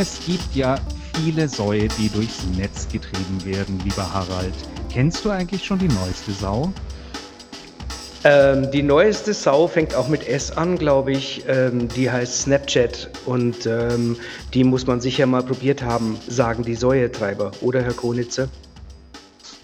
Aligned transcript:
Es 0.00 0.20
gibt 0.24 0.54
ja 0.54 0.78
viele 1.14 1.48
Säue, 1.48 1.88
die 1.88 2.08
durchs 2.08 2.44
Netz 2.56 2.86
getrieben 2.88 3.44
werden, 3.44 3.80
lieber 3.82 4.12
Harald. 4.12 4.54
Kennst 4.92 5.24
du 5.24 5.30
eigentlich 5.30 5.64
schon 5.64 5.80
die 5.80 5.88
neueste 5.88 6.30
Sau? 6.30 6.72
Ähm, 8.24 8.70
die 8.72 8.82
neueste 8.82 9.32
Sau 9.32 9.68
fängt 9.68 9.94
auch 9.94 10.08
mit 10.08 10.26
S 10.26 10.50
an, 10.50 10.76
glaube 10.76 11.12
ich. 11.12 11.44
Ähm, 11.46 11.88
die 11.88 12.10
heißt 12.10 12.42
Snapchat 12.42 13.10
und 13.26 13.66
ähm, 13.66 14.16
die 14.54 14.64
muss 14.64 14.86
man 14.86 15.00
sicher 15.00 15.26
mal 15.26 15.42
probiert 15.42 15.82
haben, 15.82 16.16
sagen 16.26 16.64
die 16.64 16.74
Säuetreiber, 16.74 17.52
oder 17.60 17.82
Herr 17.82 17.94
Konitze? 17.94 18.48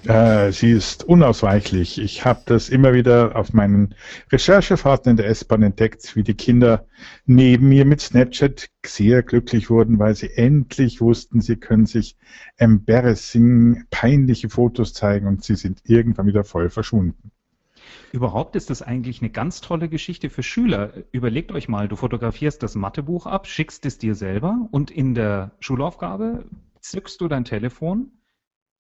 Äh, 0.07 0.53
sie 0.53 0.71
ist 0.71 1.03
unausweichlich. 1.05 1.99
Ich 1.99 2.25
habe 2.25 2.43
das 2.45 2.69
immer 2.69 2.93
wieder 2.93 3.37
auf 3.37 3.55
meinen 3.55 3.95
Recherchefahrten 4.31 5.11
in 5.11 5.17
der 5.17 5.27
S-Bahn 5.29 5.63
entdeckt, 5.63 6.15
wie 6.15 6.23
die 6.23 6.35
Kinder 6.35 6.87
neben 7.25 7.69
mir 7.71 7.87
mit 7.87 8.03
Snapchat 8.03 8.69
sehr 8.87 9.23
glücklich 9.23 9.71
wurden, 9.71 9.99
weil 9.99 10.15
sie 10.15 10.31
endlich 10.31 11.01
wussten, 11.01 11.41
sie 11.41 11.57
können 11.57 11.87
sich 11.87 12.17
embarrassing, 12.59 13.85
peinliche 13.91 14.51
Fotos 14.51 14.93
zeigen 14.93 15.27
und 15.27 15.43
sie 15.43 15.57
sind 15.57 15.81
irgendwann 15.85 16.27
wieder 16.27 16.45
voll 16.45 16.69
verschwunden. 16.69 17.33
Überhaupt 18.13 18.57
ist 18.57 18.71
das 18.71 18.83
eigentlich 18.83 19.21
eine 19.21 19.31
ganz 19.31 19.61
tolle 19.61 19.89
Geschichte 19.89 20.31
für 20.31 20.43
Schüler. 20.43 20.93
Überlegt 21.13 21.53
euch 21.53 21.69
mal, 21.69 21.89
du 21.89 21.97
fotografierst 21.97 22.63
das 22.63 22.75
Mathebuch 22.75 23.27
ab, 23.27 23.47
schickst 23.47 23.85
es 23.87 23.99
dir 23.99 24.15
selber 24.15 24.69
und 24.71 24.91
in 24.91 25.15
der 25.15 25.53
Schulaufgabe 25.61 26.45
zückst 26.81 27.21
du 27.21 27.29
dein 27.29 27.45
Telefon, 27.45 28.13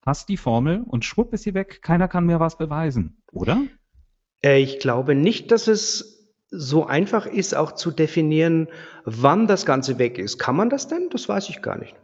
hast 0.04 0.28
die 0.28 0.36
Formel 0.36 0.84
und 0.86 1.04
schwupp 1.04 1.32
ist 1.32 1.42
sie 1.42 1.54
weg. 1.54 1.80
Keiner 1.82 2.08
kann 2.08 2.26
mir 2.26 2.40
was 2.40 2.58
beweisen, 2.58 3.22
oder? 3.32 3.62
Äh, 4.44 4.60
ich 4.60 4.78
glaube 4.78 5.14
nicht, 5.14 5.50
dass 5.50 5.66
es 5.68 6.14
so 6.50 6.86
einfach 6.86 7.26
ist, 7.26 7.56
auch 7.56 7.72
zu 7.72 7.90
definieren, 7.90 8.68
wann 9.04 9.46
das 9.46 9.66
Ganze 9.66 9.98
weg 9.98 10.18
ist. 10.18 10.38
Kann 10.38 10.54
man 10.54 10.70
das 10.70 10.86
denn? 10.86 11.08
Das 11.10 11.28
weiß 11.28 11.48
ich 11.48 11.62
gar 11.62 11.78
nicht. 11.78 11.96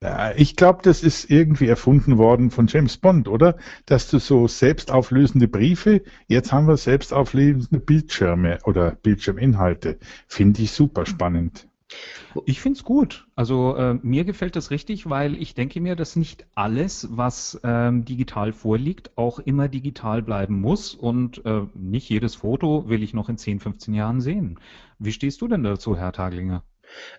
Ja, 0.00 0.32
ich 0.36 0.54
glaube, 0.54 0.80
das 0.82 1.02
ist 1.02 1.28
irgendwie 1.28 1.66
erfunden 1.66 2.18
worden 2.18 2.52
von 2.52 2.68
James 2.68 2.98
Bond, 2.98 3.26
oder? 3.26 3.56
Dass 3.84 4.08
du 4.08 4.20
so 4.20 4.46
selbstauflösende 4.46 5.48
Briefe, 5.48 6.02
jetzt 6.28 6.52
haben 6.52 6.68
wir 6.68 6.76
selbstauflösende 6.76 7.80
Bildschirme 7.80 8.60
oder 8.64 8.92
Bildschirminhalte. 8.92 9.98
Finde 10.28 10.62
ich 10.62 10.70
super 10.70 11.04
spannend. 11.04 11.66
Ich 12.44 12.60
finde 12.60 12.78
es 12.78 12.84
gut. 12.84 13.26
Also 13.34 13.74
äh, 13.74 13.94
mir 13.94 14.24
gefällt 14.24 14.54
das 14.54 14.70
richtig, 14.70 15.08
weil 15.08 15.34
ich 15.34 15.54
denke 15.54 15.80
mir, 15.80 15.96
dass 15.96 16.14
nicht 16.14 16.46
alles, 16.54 17.08
was 17.10 17.58
ähm, 17.64 18.04
digital 18.04 18.52
vorliegt, 18.52 19.16
auch 19.16 19.40
immer 19.40 19.68
digital 19.68 20.22
bleiben 20.22 20.60
muss 20.60 20.94
und 20.94 21.44
äh, 21.44 21.62
nicht 21.74 22.08
jedes 22.08 22.36
Foto 22.36 22.88
will 22.88 23.02
ich 23.02 23.14
noch 23.14 23.28
in 23.28 23.38
10, 23.38 23.58
15 23.58 23.94
Jahren 23.94 24.20
sehen. 24.20 24.60
Wie 25.00 25.12
stehst 25.12 25.40
du 25.40 25.48
denn 25.48 25.64
dazu, 25.64 25.96
Herr 25.96 26.12
Taglinger? 26.12 26.62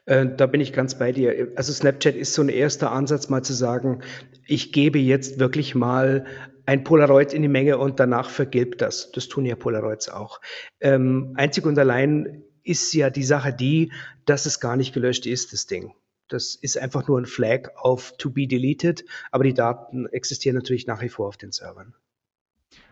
Äh, 0.05 0.27
da 0.35 0.45
bin 0.45 0.61
ich 0.61 0.73
ganz 0.73 0.97
bei 0.97 1.11
dir. 1.11 1.51
Also 1.55 1.73
Snapchat 1.73 2.15
ist 2.15 2.33
so 2.33 2.41
ein 2.41 2.49
erster 2.49 2.91
Ansatz, 2.91 3.29
mal 3.29 3.43
zu 3.43 3.53
sagen, 3.53 4.01
ich 4.47 4.71
gebe 4.71 4.99
jetzt 4.99 5.39
wirklich 5.39 5.75
mal 5.75 6.25
ein 6.65 6.83
Polaroid 6.83 7.33
in 7.33 7.41
die 7.41 7.47
Menge 7.47 7.77
und 7.77 7.99
danach 7.99 8.29
vergilbt 8.29 8.81
das. 8.81 9.11
Das 9.11 9.27
tun 9.27 9.45
ja 9.45 9.55
Polaroids 9.55 10.09
auch. 10.09 10.39
Ähm, 10.79 11.33
einzig 11.35 11.65
und 11.65 11.79
allein 11.79 12.43
ist 12.63 12.93
ja 12.93 13.09
die 13.09 13.23
Sache 13.23 13.53
die, 13.53 13.91
dass 14.25 14.45
es 14.45 14.59
gar 14.59 14.77
nicht 14.77 14.93
gelöscht 14.93 15.25
ist, 15.25 15.53
das 15.53 15.65
Ding. 15.65 15.93
Das 16.27 16.53
ist 16.53 16.77
einfach 16.77 17.07
nur 17.07 17.19
ein 17.19 17.25
Flag 17.25 17.69
auf 17.75 18.13
to 18.17 18.29
be 18.29 18.45
deleted, 18.47 19.03
aber 19.31 19.43
die 19.43 19.55
Daten 19.55 20.05
existieren 20.07 20.55
natürlich 20.55 20.85
nach 20.85 21.01
wie 21.01 21.09
vor 21.09 21.27
auf 21.27 21.37
den 21.37 21.51
Servern. 21.51 21.95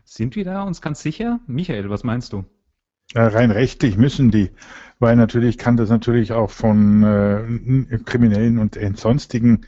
Sind 0.04 0.36
wir 0.36 0.44
da 0.44 0.64
uns 0.64 0.82
ganz 0.82 1.02
sicher? 1.02 1.40
Michael, 1.46 1.90
was 1.90 2.04
meinst 2.04 2.34
du? 2.34 2.46
Rein 3.16 3.52
rechtlich 3.52 3.98
müssen 3.98 4.32
die, 4.32 4.52
weil 5.00 5.16
natürlich 5.16 5.58
kann 5.58 5.78
das 5.78 5.90
natürlich 5.90 6.34
auch 6.34 6.52
von 6.52 7.04
äh, 7.04 7.98
Kriminellen 8.06 8.60
und 8.60 8.78
sonstigen, 8.98 9.66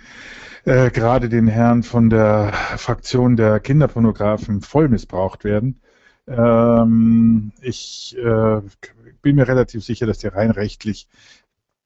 äh, 0.65 0.91
gerade 0.91 1.29
den 1.29 1.47
Herren 1.47 1.83
von 1.83 2.09
der 2.09 2.51
Fraktion 2.77 3.35
der 3.37 3.59
Kinderpornografen 3.59 4.61
voll 4.61 4.89
missbraucht 4.89 5.43
werden. 5.43 5.79
Ähm, 6.27 7.51
ich 7.61 8.15
äh, 8.17 8.61
bin 9.21 9.35
mir 9.35 9.47
relativ 9.47 9.83
sicher, 9.83 10.05
dass 10.05 10.19
die 10.19 10.27
rein 10.27 10.51
rechtlich 10.51 11.07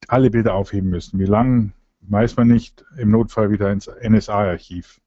alle 0.08 0.30
Bilder 0.32 0.54
aufheben 0.56 0.90
müssen. 0.90 1.20
Wie 1.20 1.26
lang, 1.26 1.72
weiß 2.02 2.36
man 2.36 2.48
nicht. 2.48 2.84
Im 2.98 3.12
Notfall 3.12 3.52
wieder 3.52 3.72
ins 3.72 3.88
NSA-Archiv. 3.88 5.00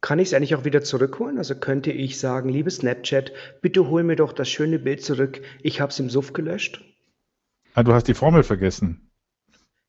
Kann 0.00 0.18
ich 0.18 0.28
es 0.28 0.34
eigentlich 0.34 0.54
auch 0.54 0.64
wieder 0.64 0.82
zurückholen? 0.82 1.38
Also 1.38 1.56
könnte 1.56 1.90
ich 1.90 2.18
sagen, 2.18 2.48
liebe 2.48 2.70
Snapchat, 2.70 3.32
bitte 3.60 3.88
hol 3.88 4.04
mir 4.04 4.16
doch 4.16 4.32
das 4.32 4.48
schöne 4.48 4.78
Bild 4.78 5.02
zurück. 5.02 5.40
Ich 5.62 5.80
habe 5.80 5.90
es 5.90 5.98
im 5.98 6.08
Suff 6.08 6.32
gelöscht. 6.32 6.84
Ah, 7.74 7.82
du 7.82 7.92
hast 7.92 8.06
die 8.06 8.14
Formel 8.14 8.42
vergessen. 8.44 9.10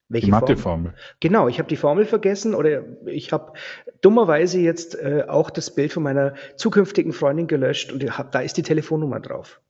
Welche 0.09 0.25
die 0.25 0.31
Matheformel. 0.31 0.95
Genau, 1.19 1.47
ich 1.47 1.59
habe 1.59 1.69
die 1.69 1.75
Formel 1.75 2.05
vergessen 2.05 2.55
oder 2.55 2.83
ich 3.05 3.31
habe 3.31 3.53
dummerweise 4.01 4.59
jetzt 4.59 4.95
äh, 4.95 5.25
auch 5.27 5.51
das 5.51 5.73
Bild 5.75 5.93
von 5.93 6.01
meiner 6.01 6.33
zukünftigen 6.55 7.13
Freundin 7.13 7.45
gelöscht 7.45 7.91
und 7.91 8.17
hab, 8.17 8.31
da 8.31 8.39
ist 8.39 8.57
die 8.57 8.63
Telefonnummer 8.63 9.19
drauf. 9.19 9.61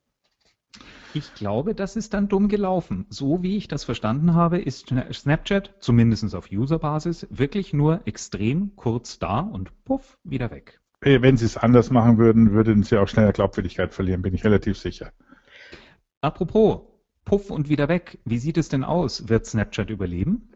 Ich 1.14 1.34
glaube, 1.34 1.74
das 1.74 1.96
ist 1.96 2.14
dann 2.14 2.28
dumm 2.28 2.50
gelaufen. 2.50 3.08
So 3.10 3.42
wie 3.42 3.58
ich 3.58 3.68
das 3.68 3.84
verstanden 3.84 4.36
habe, 4.36 4.60
ist 4.60 4.94
Snapchat, 5.12 5.74
zumindest 5.80 6.36
auf 6.36 6.52
Userbasis, 6.52 7.26
wirklich 7.32 7.74
nur 7.74 8.02
extrem 8.06 8.76
kurz 8.76 9.18
da 9.18 9.40
und 9.40 9.72
puff, 9.86 10.20
wieder 10.24 10.52
weg. 10.52 10.80
Wenn 11.02 11.38
sie 11.38 11.46
es 11.46 11.58
anders 11.58 11.90
machen 11.90 12.18
würden, 12.18 12.52
würden 12.52 12.84
sie 12.84 12.98
auch 12.98 13.08
schneller 13.08 13.32
Glaubwürdigkeit 13.32 13.94
verlieren, 13.94 14.22
bin 14.22 14.34
ich 14.34 14.44
relativ 14.44 14.78
sicher. 14.78 15.12
Apropos, 16.22 16.82
puff 17.26 17.50
und 17.50 17.70
wieder 17.70 17.88
weg. 17.88 18.20
Wie 18.26 18.38
sieht 18.38 18.58
es 18.58 18.70
denn 18.70 18.84
aus? 18.84 19.30
Wird 19.30 19.46
Snapchat 19.46 19.90
überleben? 19.90 20.52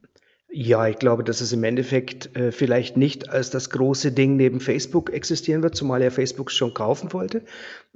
Ja, 0.55 0.87
ich 0.87 0.99
glaube, 0.99 1.23
dass 1.23 1.41
es 1.41 1.51
im 1.51 1.63
Endeffekt 1.63 2.35
äh, 2.35 2.51
vielleicht 2.51 2.95
nicht 2.95 3.27
als 3.27 3.49
das 3.49 3.71
große 3.71 4.11
Ding 4.11 4.35
neben 4.35 4.59
Facebook 4.59 5.11
existieren 5.11 5.63
wird, 5.63 5.75
zumal 5.75 5.99
er 6.03 6.11
Facebook 6.11 6.51
schon 6.51 6.75
kaufen 6.75 7.11
wollte. 7.11 7.41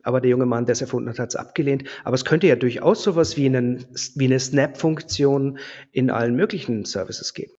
Aber 0.02 0.22
der 0.22 0.32
junge 0.32 0.48
Mann, 0.48 0.66
der 0.66 0.74
es 0.74 0.82
erfunden 0.82 1.08
hat, 1.08 1.20
hat 1.20 1.30
es 1.30 1.36
abgelehnt. 1.36 1.84
Aber 2.04 2.16
es 2.16 2.26
könnte 2.26 2.48
ja 2.48 2.56
durchaus 2.56 3.04
sowas 3.04 3.38
wie, 3.38 3.46
einen, 3.46 3.86
wie 4.16 4.26
eine 4.26 4.40
Snap-Funktion 4.40 5.60
in 5.92 6.10
allen 6.10 6.36
möglichen 6.36 6.84
Services 6.84 7.36
geben. 7.36 7.52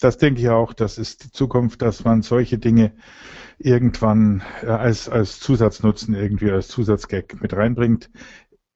Das 0.00 0.16
denke 0.16 0.40
ich 0.40 0.48
auch. 0.48 0.72
Das 0.72 0.96
ist 0.96 1.24
die 1.24 1.30
Zukunft, 1.30 1.82
dass 1.82 2.04
man 2.04 2.22
solche 2.22 2.56
Dinge 2.56 2.92
irgendwann 3.58 4.42
äh, 4.62 4.68
als, 4.68 5.10
als 5.10 5.40
Zusatznutzen 5.40 6.14
irgendwie 6.14 6.50
als 6.50 6.68
Zusatzgag 6.68 7.38
mit 7.42 7.52
reinbringt. 7.52 8.08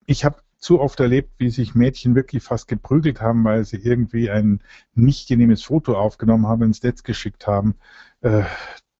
Ich 0.05 0.27
habe 0.27 0.37
zu 0.63 0.81
oft 0.81 1.01
erlebt, 1.01 1.33
wie 1.39 1.51
sich 1.51 1.75
Mädchen 1.75 2.15
wirklich 2.15 2.43
fast 2.45 2.69
geprügelt 2.69 3.21
haben, 3.21 3.45
weil 3.45 3.65
sie 3.65 3.79
irgendwie 3.79 4.31
ein 4.31 4.63
nicht 4.95 5.29
genehmes 5.29 5.65
Foto 5.65 5.99
aufgenommen 5.99 6.47
haben, 6.47 6.63
ins 6.63 6.85
Netz 6.85 7.03
geschickt 7.03 7.49
haben. 7.49 7.75
Äh, 8.21 8.45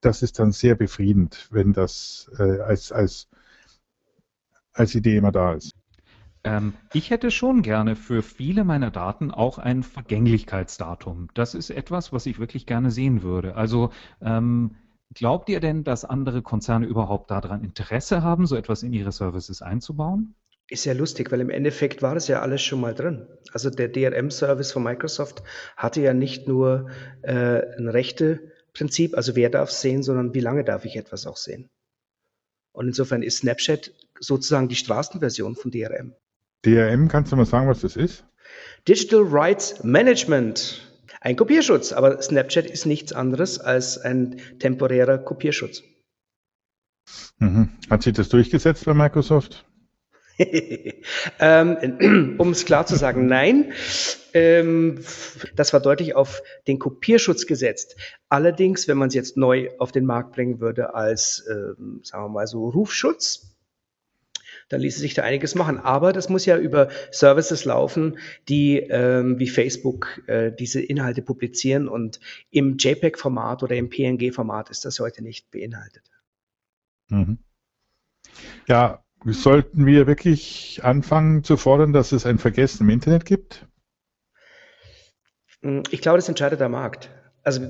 das 0.01 0.23
ist 0.23 0.41
dann 0.41 0.51
sehr 0.51 0.75
befriedend, 0.75 1.49
wenn 1.53 1.73
das 1.73 2.29
äh, 2.37 2.61
als, 2.61 2.91
als, 2.91 3.29
als 4.73 4.97
Idee 4.97 5.17
immer 5.17 5.31
da 5.31 5.53
ist. 5.53 5.71
Ähm, 6.43 6.75
ich 6.93 7.11
hätte 7.11 7.31
schon 7.31 7.63
gerne 7.63 7.95
für 7.95 8.25
viele 8.25 8.65
meiner 8.65 8.91
Daten 8.91 9.31
auch 9.31 9.59
ein 9.59 9.85
Vergänglichkeitsdatum. 9.85 11.29
Das 11.35 11.55
ist 11.55 11.71
etwas, 11.71 12.13
was 12.13 12.27
ich 12.27 12.41
wirklich 12.41 12.67
gerne 12.67 12.91
sehen 12.91 13.23
würde. 13.23 13.55
Also 13.55 13.93
ähm, 14.21 14.75
glaubt 15.15 15.49
ihr 15.49 15.61
denn, 15.61 15.85
dass 15.85 16.05
andere 16.05 16.43
Konzerne 16.43 16.87
überhaupt 16.87 17.31
daran 17.31 17.63
Interesse 17.63 18.25
haben, 18.25 18.47
so 18.47 18.57
etwas 18.57 18.83
in 18.83 18.93
ihre 18.93 19.13
Services 19.13 19.63
einzubauen? 19.63 20.35
Ist 20.73 20.87
ja 20.87 20.95
lustig, 20.95 21.31
weil 21.31 21.43
im 21.43 21.51
Endeffekt 21.51 22.01
war 22.01 22.15
das 22.15 22.29
ja 22.29 22.41
alles 22.41 22.63
schon 22.63 22.81
mal 22.81 22.95
drin. 22.95 23.27
Also 23.53 23.69
der 23.69 23.89
DRM-Service 23.89 24.73
von 24.73 24.83
Microsoft 24.83 25.43
hatte 25.77 26.01
ja 26.01 26.15
nicht 26.15 26.49
nur 26.49 26.89
äh, 27.21 27.61
ein 27.77 27.89
Rechte-Prinzip, 27.89 29.15
also 29.15 29.37
wer 29.37 29.51
darf 29.51 29.69
es 29.69 29.83
sehen, 29.83 30.03
sondern 30.03 30.33
wie 30.33 30.41
lange 30.41 30.65
darf 30.65 30.87
ich 30.87 30.97
etwas 30.97 31.27
auch 31.27 31.37
sehen. 31.37 31.69
Und 32.73 32.87
insofern 32.89 33.23
ist 33.23 33.41
Snapchat 33.41 33.93
sozusagen 34.19 34.69
die 34.69 34.77
Straßenversion 34.77 35.57
von 35.57 35.71
DRM. 35.71 36.15
DRM, 36.65 37.09
kannst 37.09 37.33
du 37.33 37.37
mal 37.37 37.45
sagen, 37.45 37.69
was 37.69 37.83
das 37.83 37.97
ist? 37.97 38.25
Digital 38.89 39.25
Rights 39.25 39.85
Management. 39.85 40.91
Ein 41.21 41.37
Kopierschutz, 41.37 41.93
aber 41.93 42.23
Snapchat 42.23 42.65
ist 42.65 42.87
nichts 42.87 43.13
anderes 43.13 43.59
als 43.59 43.99
ein 43.99 44.41
temporärer 44.59 45.19
Kopierschutz. 45.19 45.83
Mhm. 47.41 47.69
Hat 47.91 48.05
sich 48.05 48.15
das 48.15 48.31
durchgesetzt 48.31 48.87
bei 48.87 48.95
Microsoft? 48.95 49.67
ähm, 51.41 52.37
um 52.39 52.51
es 52.51 52.65
klar 52.65 52.87
zu 52.87 52.97
sagen, 52.97 53.27
nein. 53.27 53.73
Ähm, 54.35 55.01
das 55.55 55.73
war 55.73 55.81
deutlich 55.81 56.15
auf 56.17 56.43
den 56.67 56.79
Kopierschutz 56.79 57.47
gesetzt. 57.47 57.97
Allerdings, 58.29 58.89
wenn 58.89 58.97
man 58.97 59.09
es 59.09 59.15
jetzt 59.15 59.37
neu 59.37 59.71
auf 59.79 59.93
den 59.93 60.07
Markt 60.07 60.33
bringen 60.33 60.61
würde 60.61 60.95
als, 60.95 61.47
ähm, 61.51 62.01
sagen 62.03 62.25
wir 62.25 62.29
mal 62.29 62.47
so, 62.47 62.69
Rufschutz, 62.69 63.53
dann 64.69 64.81
ließe 64.81 65.01
sich 65.01 65.13
da 65.13 65.23
einiges 65.23 65.55
machen. 65.55 65.79
Aber 65.79 66.15
das 66.15 66.31
muss 66.31 66.47
ja 66.47 66.57
über 66.57 66.89
Services 67.11 67.67
laufen, 67.67 68.19
die 68.49 68.79
ähm, 68.79 69.39
wie 69.39 69.49
Facebook 69.49 70.23
äh, 70.29 70.51
diese 70.51 70.81
Inhalte 70.81 71.21
publizieren 71.21 71.89
und 71.89 72.21
im 72.51 72.79
JPEG-Format 72.79 73.63
oder 73.63 73.77
im 73.77 73.91
PNG-Format 73.91 74.71
ist 74.71 74.87
das 74.87 74.99
heute 74.99 75.23
nicht 75.23 75.51
beinhaltet. 75.51 76.05
Mhm. 77.09 77.39
Ja, 78.67 79.05
sollten 79.25 79.87
wir 79.87 80.07
wirklich 80.07 80.81
anfangen 80.83 81.45
zu 81.45 81.57
fordern, 81.57 81.93
dass 81.93 82.13
es 82.13 82.27
ein 82.27 82.39
Vergessen 82.39 82.85
im 82.85 82.91
Internet 82.91 83.25
gibt? 83.25 83.67
Hm, 85.61 85.83
ich 85.91 86.01
glaube, 86.01 86.19
das 86.19 86.29
entscheidet 86.29 86.61
der 86.61 86.69
Markt. 86.69 87.11
Also 87.45 87.67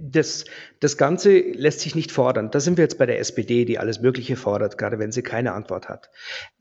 das, 0.00 0.44
das 0.80 0.96
Ganze 0.96 1.38
lässt 1.38 1.80
sich 1.80 1.94
nicht 1.94 2.12
fordern. 2.12 2.50
Da 2.50 2.60
sind 2.60 2.78
wir 2.78 2.84
jetzt 2.84 2.98
bei 2.98 3.06
der 3.06 3.18
SPD, 3.18 3.64
die 3.64 3.78
alles 3.78 4.00
Mögliche 4.00 4.36
fordert, 4.36 4.78
gerade 4.78 4.98
wenn 4.98 5.12
sie 5.12 5.22
keine 5.22 5.52
Antwort 5.52 5.88
hat. 5.88 6.10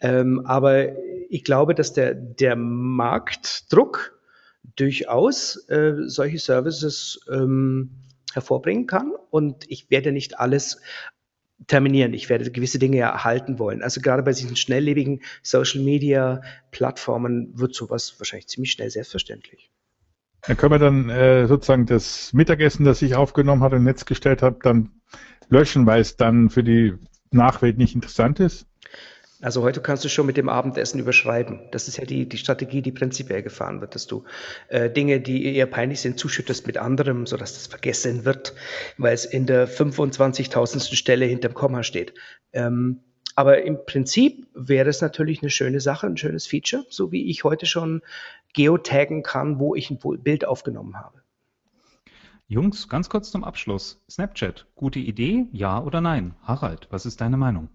Ähm, 0.02 0.46
aber 0.46 0.90
ich 1.30 1.44
glaube, 1.44 1.76
dass 1.76 1.94
der, 1.94 2.14
der 2.16 2.56
Marktdruck 2.56 4.20
durchaus 4.76 5.68
äh, 5.70 5.94
solche 6.06 6.40
Services 6.40 7.20
ähm, 7.32 7.92
hervorbringen 8.34 8.88
kann. 8.88 9.14
Und 9.30 9.70
ich 9.70 9.90
werde 9.90 10.12
nicht 10.12 10.40
alles 10.40 10.82
terminieren. 11.68 12.14
Ich 12.14 12.30
werde 12.30 12.50
gewisse 12.52 12.80
Dinge 12.80 13.00
erhalten 13.00 13.60
wollen. 13.60 13.82
Also 13.82 14.02
gerade 14.02 14.24
bei 14.24 14.32
diesen 14.32 14.56
schnelllebigen 14.56 15.22
Social 15.44 15.82
Media 15.82 16.42
Plattformen 16.72 17.52
wird 17.58 17.76
sowas 17.76 18.16
wahrscheinlich 18.20 18.48
ziemlich 18.48 18.72
schnell 18.72 18.90
selbstverständlich. 18.90 19.70
Dann 20.44 20.56
können 20.56 20.72
wir 20.72 20.80
dann 20.80 21.10
äh, 21.10 21.48
sozusagen 21.48 21.86
das 21.86 22.32
Mittagessen, 22.34 22.86
das 22.86 23.02
ich 23.02 23.16
aufgenommen 23.16 23.62
habe, 23.62 23.76
im 23.76 23.84
Netz 23.84 24.06
gestellt 24.06 24.42
habe, 24.42 24.60
dann 24.64 24.92
löschen, 25.50 25.86
weil 25.86 26.02
es 26.02 26.16
dann 26.16 26.50
für 26.50 26.64
die 26.64 26.94
Nachwelt 27.32 27.78
nicht 27.78 27.96
interessant 27.96 28.40
ist? 28.40 28.69
Also 29.42 29.64
heute 29.64 29.80
kannst 29.80 30.04
du 30.04 30.10
schon 30.10 30.26
mit 30.26 30.36
dem 30.36 30.50
Abendessen 30.50 31.00
überschreiben. 31.00 31.62
Das 31.72 31.88
ist 31.88 31.98
ja 31.98 32.06
die, 32.06 32.28
die 32.28 32.38
Strategie, 32.38 32.82
die 32.82 32.92
prinzipiell 32.92 33.42
gefahren 33.42 33.80
wird, 33.80 33.96
dass 33.96 34.06
du 34.06 34.26
äh, 34.68 34.90
Dinge, 34.90 35.22
die 35.22 35.56
eher 35.56 35.66
peinlich 35.66 36.02
sind, 36.02 36.20
zuschüttest 36.20 36.68
mit 36.68 36.78
anderem, 36.78 37.26
sodass 37.26 37.54
das 37.54 37.68
vergessen 37.68 38.26
wird, 38.26 38.54
weil 38.98 39.14
es 39.14 39.24
in 39.24 39.46
der 39.46 39.68
25.000. 39.68 40.94
Stelle 40.94 41.26
hinterm 41.26 41.54
Komma 41.54 41.84
steht. 41.84 42.14
Ähm, 42.52 43.00
aber 43.36 43.64
im 43.64 43.86
Prinzip 43.86 44.48
wäre 44.54 44.90
es 44.90 45.00
natürlich 45.00 45.42
eine 45.42 45.50
schöne 45.50 45.80
Sache, 45.80 46.08
ein 46.08 46.18
schönes 46.18 46.46
Feature, 46.46 46.86
so 46.90 47.14
wie 47.14 47.30
ich 47.30 47.46
heute 47.46 47.66
schon 47.66 48.02
geotaggen 48.54 49.24
kann, 49.24 49.60
wo 49.60 49.74
ich 49.76 49.90
ein 49.90 50.00
Bild 50.22 50.44
aufgenommen 50.44 50.98
habe. 50.98 51.22
Jungs, 52.48 52.90
ganz 52.90 53.08
kurz 53.08 53.32
zum 53.32 53.46
Abschluss. 53.46 54.04
Snapchat, 54.10 54.66
gute 54.76 55.00
Idee, 55.00 55.48
ja 55.54 55.82
oder 55.82 56.02
nein? 56.02 56.36
Harald, 56.42 56.88
was 56.90 57.06
ist 57.06 57.22
deine 57.22 57.38
Meinung? 57.38 57.70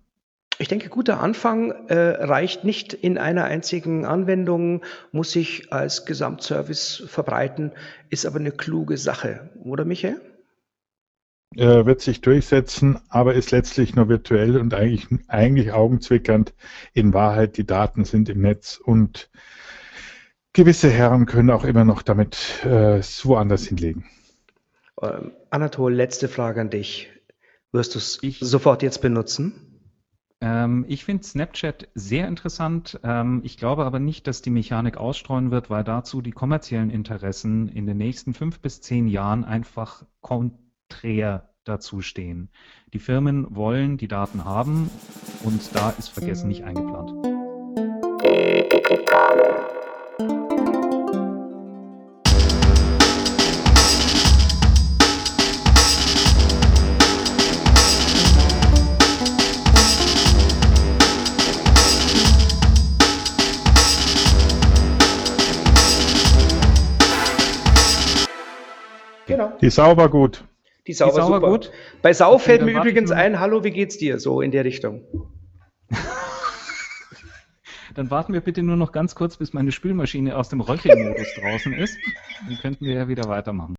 Ich 0.64 0.68
denke, 0.68 0.88
guter 0.88 1.20
Anfang 1.20 1.72
äh, 1.88 2.24
reicht 2.24 2.64
nicht 2.64 2.94
in 2.94 3.18
einer 3.18 3.44
einzigen 3.44 4.06
Anwendung, 4.06 4.82
muss 5.12 5.30
sich 5.30 5.70
als 5.74 6.06
Gesamtservice 6.06 7.02
verbreiten, 7.06 7.72
ist 8.08 8.24
aber 8.24 8.38
eine 8.38 8.50
kluge 8.50 8.96
Sache, 8.96 9.50
oder 9.62 9.84
Michael? 9.84 10.22
Äh, 11.54 11.84
wird 11.84 12.00
sich 12.00 12.22
durchsetzen, 12.22 12.98
aber 13.10 13.34
ist 13.34 13.50
letztlich 13.50 13.94
nur 13.94 14.08
virtuell 14.08 14.56
und 14.56 14.72
eigentlich, 14.72 15.06
eigentlich 15.28 15.72
augenzwickernd. 15.72 16.54
In 16.94 17.12
Wahrheit, 17.12 17.58
die 17.58 17.66
Daten 17.66 18.06
sind 18.06 18.30
im 18.30 18.40
Netz 18.40 18.80
und 18.82 19.28
gewisse 20.54 20.88
Herren 20.88 21.26
können 21.26 21.50
auch 21.50 21.64
immer 21.64 21.84
noch 21.84 22.00
damit 22.00 22.64
äh, 22.64 23.02
woanders 23.24 23.66
hinlegen. 23.66 24.06
Ähm, 25.02 25.32
Anatol, 25.50 25.92
letzte 25.92 26.28
Frage 26.28 26.62
an 26.62 26.70
dich. 26.70 27.10
Wirst 27.70 27.94
du 27.94 27.98
es 27.98 28.18
sofort 28.40 28.82
jetzt 28.82 29.02
benutzen? 29.02 29.73
Ähm, 30.44 30.84
ich 30.88 31.06
finde 31.06 31.24
Snapchat 31.24 31.88
sehr 31.94 32.28
interessant. 32.28 33.00
Ähm, 33.02 33.40
ich 33.44 33.56
glaube 33.56 33.86
aber 33.86 33.98
nicht, 33.98 34.26
dass 34.26 34.42
die 34.42 34.50
Mechanik 34.50 34.98
ausstreuen 34.98 35.50
wird, 35.50 35.70
weil 35.70 35.84
dazu 35.84 36.20
die 36.20 36.32
kommerziellen 36.32 36.90
Interessen 36.90 37.68
in 37.68 37.86
den 37.86 37.96
nächsten 37.96 38.34
fünf 38.34 38.60
bis 38.60 38.82
zehn 38.82 39.08
Jahren 39.08 39.44
einfach 39.44 40.04
konträr 40.20 41.48
dazu 41.64 42.02
stehen. 42.02 42.50
Die 42.92 42.98
Firmen 42.98 43.56
wollen 43.56 43.96
die 43.96 44.08
Daten 44.08 44.44
haben 44.44 44.90
und 45.44 45.74
da 45.74 45.94
ist 45.98 46.10
Vergessen 46.10 46.48
nicht 46.48 46.62
eingeplant. 46.64 47.14
Genau. 48.22 49.73
Die 69.60 69.70
sauber 69.70 70.08
gut. 70.08 70.44
Die 70.86 70.92
sauber, 70.92 71.12
die 71.12 71.20
sauber 71.20 71.40
gut. 71.40 71.72
Bei 72.02 72.12
Sau 72.12 72.36
fällt 72.38 72.62
mir 72.62 72.72
übrigens 72.72 73.10
ein, 73.10 73.40
hallo, 73.40 73.64
wie 73.64 73.70
geht's 73.70 73.96
dir? 73.96 74.18
So 74.20 74.42
in 74.42 74.50
der 74.50 74.64
Richtung. 74.64 75.02
Dann 77.94 78.10
warten 78.10 78.32
wir 78.32 78.40
bitte 78.40 78.62
nur 78.62 78.76
noch 78.76 78.92
ganz 78.92 79.14
kurz, 79.14 79.36
bis 79.36 79.52
meine 79.52 79.72
Spülmaschine 79.72 80.36
aus 80.36 80.48
dem 80.48 80.60
Röchelmodus 80.60 81.28
draußen 81.40 81.72
ist. 81.72 81.96
Dann 82.46 82.58
könnten 82.58 82.84
wir 82.84 82.94
ja 82.94 83.08
wieder 83.08 83.28
weitermachen. 83.28 83.72